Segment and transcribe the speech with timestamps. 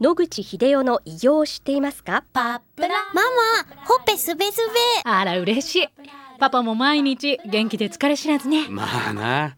[0.00, 2.24] 野口英世の偉業を知っていますか？
[2.32, 2.88] パプラ。
[3.12, 4.56] ママほっぺすべす
[5.04, 5.10] べ。
[5.10, 5.88] あら嬉しい。
[6.38, 8.66] パパも毎日元気で疲れ知らずね。
[8.70, 9.56] まあな。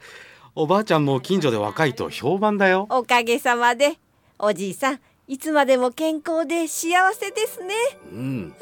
[0.57, 2.89] おばあちゃんも近所で若いと評判だよ。
[2.91, 3.99] おかげさまで。
[4.39, 7.75] おじいさんいつまでも健康で幸せですね。
[8.11, 8.55] うん。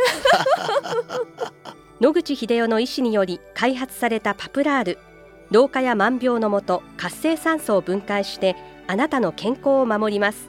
[2.03, 4.99] 野口英世の医師により開発されたパプラール。
[5.51, 8.55] 老化や万病のもと活性酸素を分解して
[8.87, 10.49] あなたの健康を守ります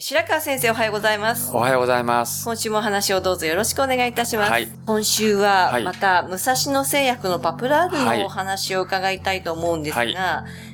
[0.00, 1.52] 白川先生おはようございます。
[1.54, 2.44] おはようございます。
[2.44, 4.50] 今週もお話をどうぞよろしくお願いいたします。
[4.50, 4.66] はい。
[4.86, 5.84] 今週ははい。
[5.84, 8.18] また武蔵野製薬のパプラールはい。
[8.18, 10.16] のお話を伺いたいと思うんですが、はい。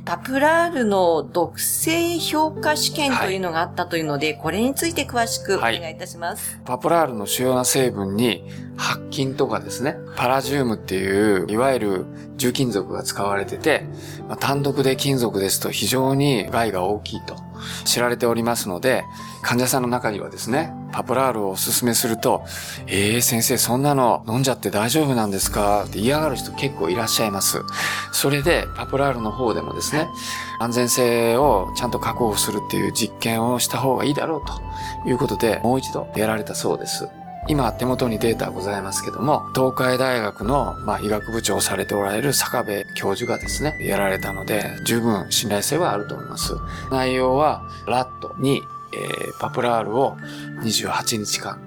[0.06, 6.58] パプラールの毒性評価試験というのがあったというので、これについて詳しくお願いいたします。
[6.64, 12.06] パプラールの主要な成分に白金とかですね、パラジウムっていう、いわゆる
[12.38, 13.84] 重金属が使われてて、
[14.28, 17.49] まあ単独で金属ですと非常に害が大きいと
[17.84, 19.04] 知られておりますので、
[19.42, 22.42] 患者さんの中にはですね、パプラールをおすすめすると、
[22.86, 25.84] えー先生そんなの飲んじゃって大丈夫なんですか？
[25.84, 27.62] って嫌がる人結構いらっしゃいます。
[28.12, 30.08] それで、パプラールの方でもですね、
[30.58, 34.42] 安全性をちゃんと確保するっていう実験をした方がいいだろう
[35.04, 37.08] ということで、もう一度やられたそうです。
[37.48, 46.54] 今手元にデータございますけども、東海大学の、まあ、医学部長をされておられる坂部教授がですね、やられたので、十分信頼性はあると思います。
[46.90, 50.16] 内容は、ラットに、えーパプラールを
[50.62, 51.58] 28日間、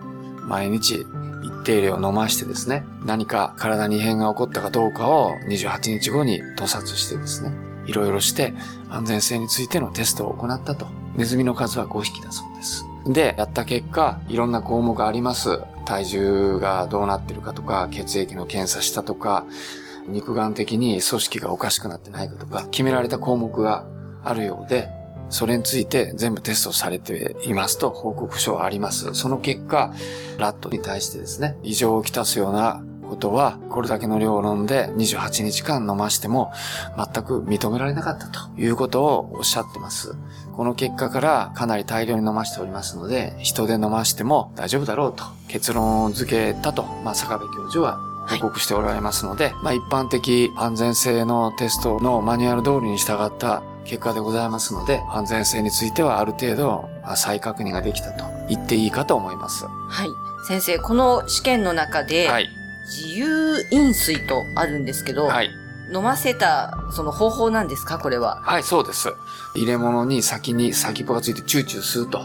[0.47, 1.07] 毎日
[1.41, 7.51] 一定量飲ましてですね、何か体に異変が起こったかどうかを28日後に屠殺してですね、
[7.85, 8.53] いろいろして
[8.89, 10.88] 安全性についてのテストを行ったと。
[11.16, 12.85] ネズミの数は5匹だそうです。
[13.05, 15.59] で、やった結果、いろんな項目があります。
[15.85, 19.45] 体重がどうなってるかとか、血液の検査したとか、
[20.07, 23.85] 肉眼的に組織がおかしくなってないかとか、決められた項目が
[24.23, 24.89] あるようで、
[25.29, 29.13] それについて全部テストされていますと報告書はあります。
[29.13, 29.94] その結果、
[30.38, 36.51] ラットに対してですね、異常をきたすようなことは、これだけの量を飲んで28日間飲ましても
[36.97, 40.16] 全く認められなかったということをおっしゃってます。
[40.56, 47.97] この結果からかなり大量に飲ましておりますので、人で飲ましても大丈夫だろうと結論付けたと、まあ、坂部教授は
[48.28, 59.66] 報告しておられますので、まあ一般的安全性のテストのマニュアル通りに従った結果でございますので、安全性についてはある程度まあ再確認ができたと言っていいかと思います。
[59.66, 60.08] はい。
[60.47, 62.50] 先生、この試験の中で、はい。
[62.85, 65.50] 自由飲水とあるんですけど、はい。
[65.93, 67.99] 飲ませたその方法なんですか？
[67.99, 68.39] これは。
[68.41, 69.13] はい、そうです。
[69.55, 72.21] 入れ物に先に先っぽがついてチューチュー吸うと。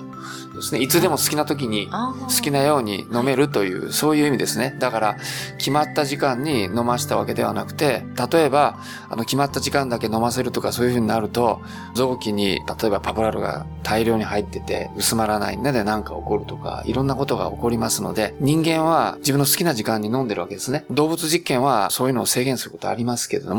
[0.55, 0.81] ですね。
[0.81, 4.77] いつでも好きな時にあ好きなように飲めるという、そういう意味ですね。
[4.79, 5.17] だから、
[5.59, 11.61] 決まった時間に飲ましたわけではなくて、例えば、あの、決まった時間だけ飲ませるとかそういう風になると、
[11.95, 20.85] 臓器に、例えばパプラルが大量に入ってて、薄まらないので何か起こるとか、いろんなことが起こりますので、人間は自分の好きな時間に飲んでるわけですね。
[20.91, 23.58] 動物実験はそういうのを制限することありますけれども、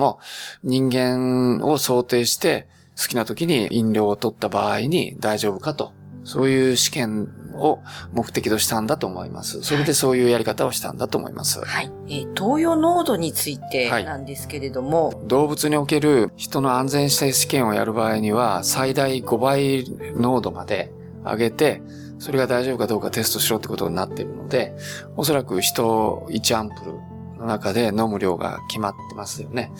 [0.63, 2.67] 人間を想定して、
[2.99, 5.93] 好きな時に飲料を取った場合に大丈夫かと。
[6.25, 7.79] そういう試験を
[8.13, 9.63] 目的としたんだと思います。
[9.63, 11.63] それでそういうやり方をしたんだと思います。
[11.63, 11.91] はい。
[12.07, 20.91] えー投与濃度についてはいなんですけれども、動物における人の安全性試験をやる場合には、最大5倍濃度まで
[21.23, 21.81] 上げて、
[22.19, 24.75] それが大丈夫かどうかテストしろってことになっているので、
[25.15, 26.93] おそらく人1アンプル
[27.39, 29.71] の中で飲む量が決まってますよね。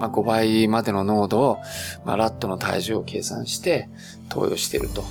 [0.00, 1.58] まあ、5倍までの濃度を、
[2.04, 3.88] まあ、ラットの体重を計算して
[4.28, 5.04] 投与していると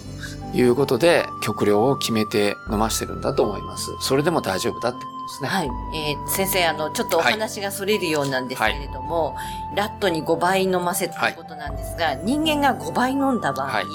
[0.54, 3.92] いうことで、極量を決めて飲ましてるんだと思います。
[4.02, 5.50] それでも大丈夫だってことですね。
[5.50, 5.70] はい。
[5.96, 9.36] えー先生、あの、ちょっとお話がそれるようなんですけれども、
[9.76, 13.86] ラットに5倍飲ませたということなんですが、人間が5倍飲んだ場合、はい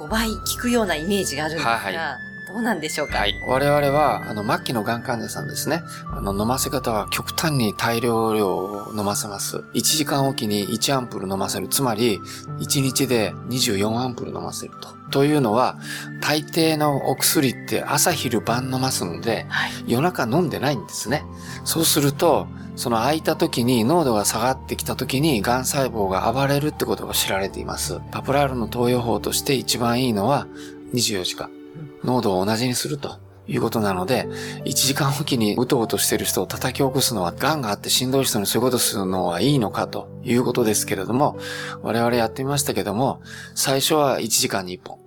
[0.00, 2.16] 5倍効くようなイメージがあるんですが、はいは
[2.52, 3.18] どうなんでしょうか？
[3.18, 3.40] はい。
[3.46, 5.82] 我々は、あの、末期のがん患者さんですね。
[6.12, 9.58] あの、飲ませ方は極端に大量量を飲ませます。
[9.74, 11.68] 1時間おきに1アンプル飲ませる。
[11.68, 12.18] つまり、
[12.58, 15.00] 1日で24アンプル飲ませると。
[15.10, 15.76] というのは、
[16.20, 19.70] 大抵のお薬って朝昼晩飲ますので、はい。
[19.86, 21.24] 夜中飲んでないんですね。
[21.64, 28.00] そうすると、その空いた時に濃度が下がってきた時に癌細胞が暴れるってことが知られています。
[28.10, 30.46] パプラールの投与法として一番いいのは
[30.94, 31.50] 24時間。
[32.04, 34.26] 濃度を同じにするということなので、
[34.64, 41.36] 1時間おきにうとうとしてる人を叩き起こすのは、癌があってしんどい人にそういうことするのはいいのかということですけれども、
[41.82, 43.20] 我々やってみましたけども、
[43.54, 44.98] 最初は1時間に1本。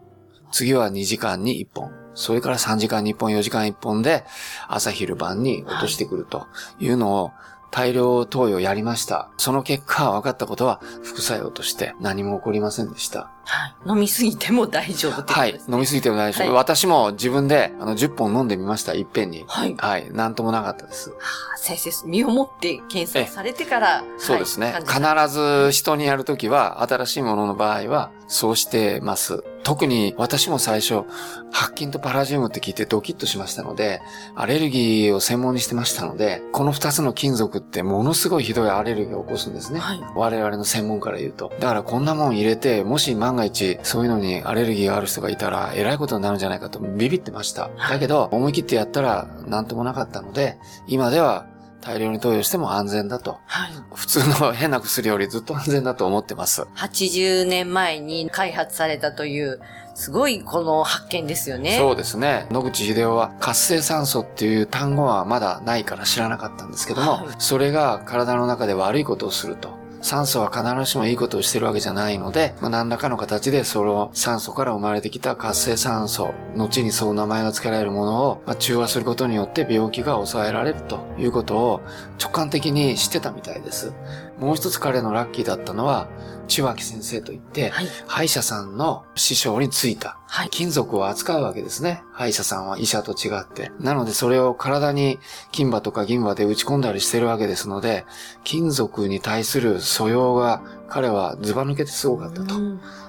[0.51, 1.91] 次は2時間に1本。
[2.15, 4.23] それから3時間に1本、4時間1本で
[4.67, 6.45] 朝昼晩に落としてくると
[6.79, 7.31] いうのを
[7.73, 9.31] 大量投与やりました。
[9.37, 13.31] その結果分かったことは副作用として何も起こりませんでした。
[13.45, 13.89] はい。
[13.89, 15.63] 飲みすぎても大丈夫ってことですね。
[15.63, 15.73] はい。
[15.73, 16.47] 飲みすぎても大丈夫。
[16.49, 18.93] はい、私も自分であの10本飲んでみました。
[18.93, 19.43] いっぺんに。
[19.47, 19.75] はい。
[19.75, 20.11] はい。
[20.11, 21.09] なんともなかったです。
[21.09, 21.15] は
[21.55, 24.03] あ、先生、身をもって検査されてから。
[24.19, 25.25] そうですね、はい。
[25.25, 29.43] 必ず人にやるときは、新しいものの場合は、そうしてます。
[29.63, 31.03] 特に私も最初、
[31.51, 34.01] 白金とパラジウムって聞いてドキッとしましたので、
[34.35, 39.79] アレルギーを専門にしてましたので、この二つの金属ってものすごいひどいアレルギーを起こすんですね。
[39.79, 41.51] はい、我々の専門から言うと。
[41.59, 47.69] だからこんなもん入れて、もし万が一そういうのにアレルギーがある人がいたら、えらいことになるんじゃないかとビビってました。
[47.89, 50.57] だけど、思い切ってやったら何ともなかったので、
[50.87, 51.45] 今では
[51.83, 53.39] 大量に投与しても安全だと。
[53.45, 53.71] はい。
[53.93, 56.61] 普通の変な薬よりずっと安全だと思ってます。
[56.75, 59.59] 80年前に開発されたという、
[59.93, 61.77] すごいこの発見ですよね。
[61.77, 62.47] そうですね。
[62.51, 69.82] 野口秀夫は活性酸素っていう単語はまだないから知らなかったんですけども、はい、それが体の中で悪いことをすると。
[70.03, 81.81] 酸素は必ずしもいいことをしてるわけじゃないので、まあ、何らかの形でその酸素から生まれてきた活性酸素、後にそう名前が付けられるものを、まあ、中和することによって病気が抑えられるということを
[82.21, 83.93] 直感的に知ってたみたいです。
[84.39, 86.09] もう一つ彼のラッキーだったのは、
[86.47, 92.03] 千脇先生といって、はい、歯医者さんの師匠についた、はい、金属を扱うわけですね。
[92.11, 93.71] 歯医者さんは医者と違って。
[93.79, 95.19] なのでそれを体に
[95.51, 98.05] 金歯とか銀歯で打ち込んだりしてるわけですので、
[98.43, 102.55] 金属に対する素養が彼はズバ抜けてすごかったと。